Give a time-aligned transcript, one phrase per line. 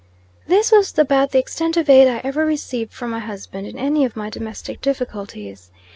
[0.47, 4.03] This was about the extent of aid I ever received from my husband in any
[4.03, 5.69] of my domestic difficulties.